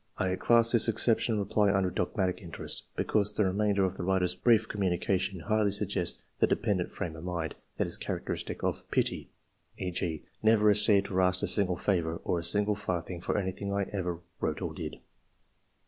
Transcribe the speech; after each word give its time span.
[I 0.17 0.35
class 0.35 0.71
this 0.71 0.87
exceptional 0.89 1.37
reply 1.37 1.71
under 1.71 1.91
^* 1.91 1.93
dogmatic 1.93 2.39
interest" 2.41 2.85
because 2.97 3.33
the 3.33 3.45
remainder 3.45 3.85
of 3.85 3.97
the 3.97 4.03
writer's 4.03 4.33
brief 4.33 4.67
communication 4.67 5.41
hardly 5.41 5.71
suggests 5.71 6.23
the 6.39 6.47
de 6.47 6.55
pendent 6.55 6.89
frame 6.91 7.15
of 7.15 7.23
mind 7.23 7.53
that 7.77 7.85
is 7.85 7.97
characteristic 7.97 8.63
of 8.63 8.83
*' 8.87 8.89
piety"— 8.91 9.29
e.g,y 9.77 10.23
*' 10.33 10.41
Never 10.41 10.65
received 10.65 11.11
or 11.11 11.21
asked 11.21 11.43
a 11.43 11.47
single 11.47 11.77
favour 11.77 12.19
or 12.23 12.39
a 12.39 12.43
single 12.43 12.73
farthing 12.73 13.21
for 13.21 13.37
anything 13.37 13.71
I 13.71 13.91
ever 13.93 14.21
wrote 14.39 14.59
or 14.59 14.73
did." 14.73 14.95